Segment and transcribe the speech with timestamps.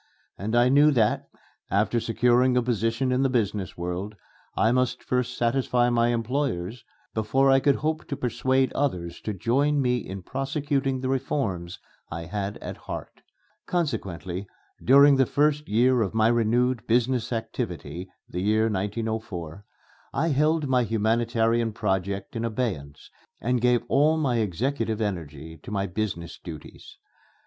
[0.35, 1.27] And I knew that,
[1.69, 4.15] after securing a position in the business world,
[4.57, 9.79] I must first satisfy my employers before I could hope to persuade others to join
[9.79, 11.77] me in prosecuting the reforms
[12.09, 13.21] I had at heart.
[13.67, 14.47] Consequently,
[14.83, 19.63] during the first year of my renewed business activity (the year 1904),
[20.15, 25.85] I held my humanitarian project in abeyance and gave all my executive energy to my
[25.85, 26.97] business duties.